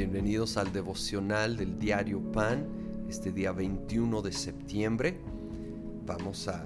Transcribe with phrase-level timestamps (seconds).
[0.00, 2.66] bienvenidos al devocional del diario Pan,
[3.10, 5.20] este día 21 de septiembre.
[6.06, 6.64] Vamos a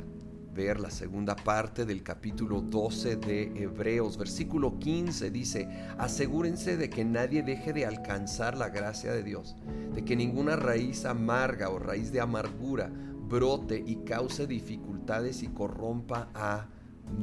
[0.54, 4.16] ver la segunda parte del capítulo 12 de Hebreos.
[4.16, 5.68] Versículo 15 dice,
[5.98, 9.56] asegúrense de que nadie deje de alcanzar la gracia de Dios,
[9.92, 16.28] de que ninguna raíz amarga o raíz de amargura brote y cause dificultades y corrompa
[16.36, 16.68] a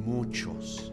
[0.04, 0.92] muchos.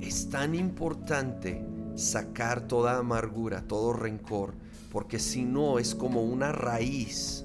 [0.00, 1.62] Es tan importante
[1.98, 4.54] sacar toda amargura, todo rencor,
[4.92, 7.44] porque si no es como una raíz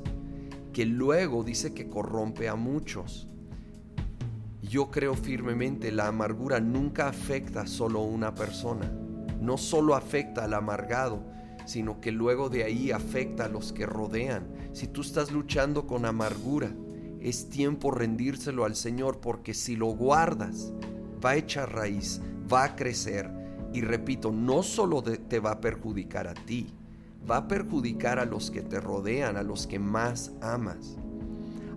[0.71, 3.27] que luego dice que corrompe a muchos.
[4.61, 8.91] Yo creo firmemente la amargura nunca afecta solo a una persona,
[9.41, 11.23] no solo afecta al amargado,
[11.65, 14.47] sino que luego de ahí afecta a los que rodean.
[14.71, 16.71] Si tú estás luchando con amargura,
[17.19, 20.73] es tiempo rendírselo al Señor porque si lo guardas,
[21.23, 23.42] va a echar raíz, va a crecer
[23.73, 26.67] y repito, no solo te va a perjudicar a ti,
[27.29, 30.97] va a perjudicar a los que te rodean, a los que más amas.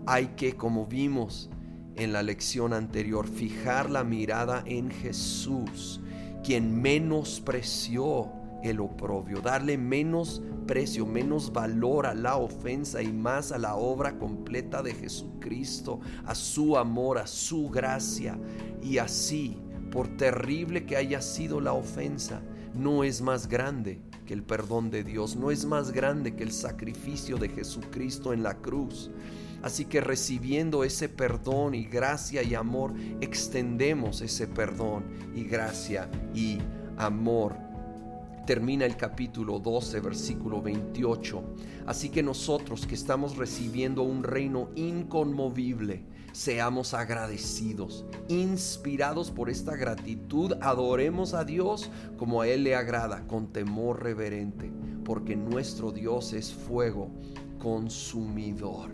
[0.06, 1.50] Hay que, como vimos
[1.96, 6.00] en la lección anterior, fijar la mirada en Jesús,
[6.44, 8.30] quien menospreció
[8.62, 14.18] el oprobio, darle menos precio, menos valor a la ofensa y más a la obra
[14.18, 18.38] completa de Jesucristo, a su amor, a su gracia.
[18.82, 19.56] Y así
[19.90, 22.42] por terrible que haya sido la ofensa,
[22.74, 26.52] no es más grande que el perdón de Dios, no es más grande que el
[26.52, 29.10] sacrificio de Jesucristo en la cruz.
[29.62, 36.58] Así que recibiendo ese perdón y gracia y amor, extendemos ese perdón y gracia y
[36.96, 37.66] amor
[38.46, 41.42] termina el capítulo 12, versículo 28.
[41.86, 46.04] Así que nosotros que estamos recibiendo un reino inconmovible,
[46.36, 53.54] seamos agradecidos, inspirados por esta gratitud, adoremos a Dios como a Él le agrada, con
[53.54, 54.70] temor reverente,
[55.02, 57.10] porque nuestro Dios es fuego
[57.58, 58.90] consumidor.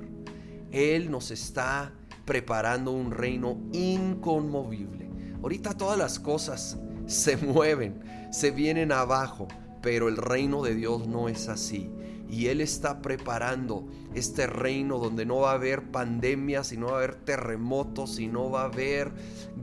[0.71, 1.93] Él nos está
[2.25, 5.11] preparando un reino inconmovible.
[5.43, 9.49] Ahorita todas las cosas se mueven, se vienen abajo,
[9.83, 11.91] pero el reino de Dios no es así.
[12.33, 16.93] Y Él está preparando este reino donde no va a haber pandemias y no va
[16.95, 19.13] a haber terremotos y no va a haber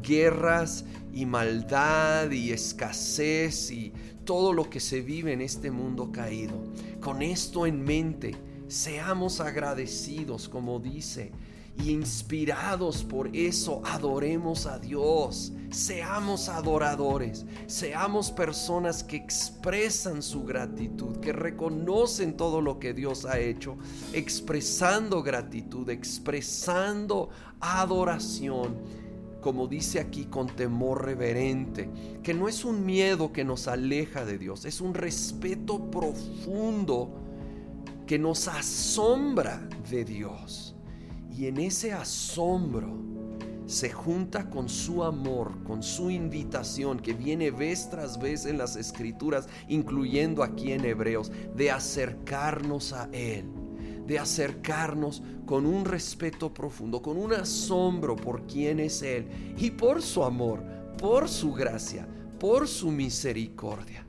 [0.04, 3.92] guerras y maldad y escasez y
[4.24, 6.72] todo lo que se vive en este mundo caído.
[7.02, 8.36] Con esto en mente,
[8.68, 11.32] seamos agradecidos, como dice
[11.78, 15.54] y inspirados por eso adoremos a Dios.
[15.72, 23.40] Seamos adoradores, seamos personas que expresan su gratitud, que reconocen todo lo que Dios ha
[23.40, 23.78] hecho,
[24.14, 29.00] expresando gratitud, expresando adoración
[29.42, 31.90] como dice aquí, con temor reverente,
[32.24, 37.10] que no es un miedo que nos aleja de Dios, es un respeto profundo
[38.06, 40.76] que nos asombra de Dios.
[41.36, 43.10] Y en ese asombro
[43.70, 48.76] se junta con su amor, con su invitación que viene vez tras vez en las
[48.76, 53.46] escrituras, incluyendo aquí en Hebreos, de acercarnos a Él,
[54.08, 60.02] de acercarnos con un respeto profundo, con un asombro por quién es Él y por
[60.02, 60.64] su amor,
[60.98, 62.08] por su gracia,
[62.40, 64.04] por su misericordia.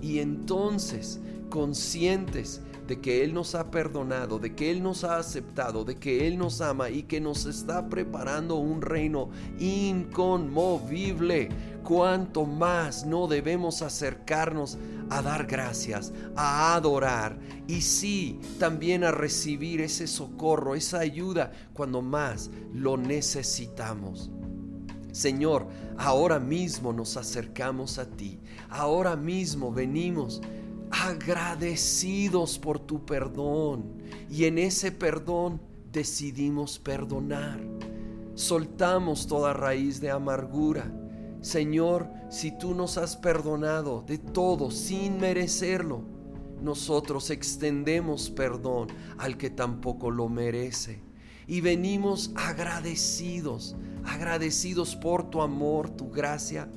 [0.00, 1.18] Y entonces,
[1.50, 2.60] conscientes
[2.92, 6.36] de que Él nos ha perdonado, de que Él nos ha aceptado, de que Él
[6.36, 11.48] nos ama y que nos está preparando un reino inconmovible.
[11.84, 14.76] Cuanto más no debemos acercarnos
[15.08, 22.02] a dar gracias, a adorar y sí, también a recibir ese socorro, esa ayuda cuando
[22.02, 24.30] más lo necesitamos.
[25.12, 25.66] Señor,
[25.96, 28.38] ahora mismo nos acercamos a ti,
[28.68, 30.42] ahora mismo venimos
[30.92, 33.94] agradecidos por tu perdón
[34.30, 35.60] y en ese perdón
[35.90, 37.60] decidimos perdonar.
[38.34, 40.92] Soltamos toda raíz de amargura.
[41.40, 46.02] Señor, si tú nos has perdonado de todo sin merecerlo,
[46.60, 48.88] nosotros extendemos perdón
[49.18, 51.00] al que tampoco lo merece.
[51.46, 56.68] Y venimos agradecidos, agradecidos por tu amor, tu gracia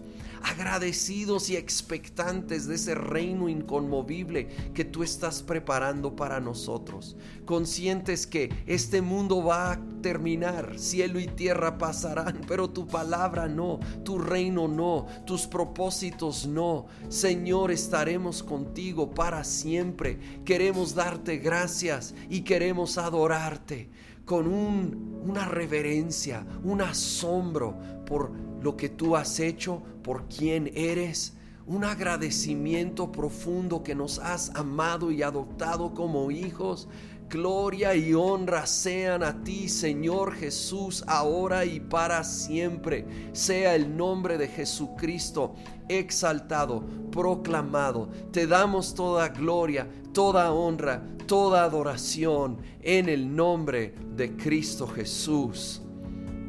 [0.45, 8.53] agradecidos y expectantes de ese reino inconmovible que tú estás preparando para nosotros, conscientes que
[8.68, 14.68] este mundo va a terminar, cielo y tierra pasarán, pero tu palabra no, tu reino
[14.68, 16.86] no, tus propósitos no.
[17.09, 20.19] Señor, estaremos contigo para siempre.
[20.45, 23.89] Queremos darte gracias y queremos adorarte
[24.25, 27.75] con una reverencia, un asombro
[28.06, 28.31] por
[28.66, 35.12] lo que tú has hecho, por quién eres, un agradecimiento profundo que nos has amado
[35.12, 36.88] y adoptado como hijos.
[37.30, 43.06] Gloria y honra sean a ti, Señor Jesús, ahora y para siempre.
[43.34, 45.54] Sea el nombre de Jesucristo
[45.88, 48.10] exaltado, proclamado.
[48.32, 55.84] Te damos toda gloria, toda honra, toda adoración en el nombre de Cristo Jesús.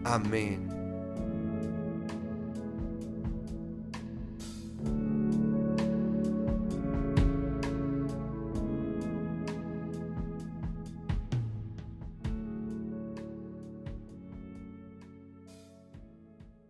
[0.03, 0.76] Amén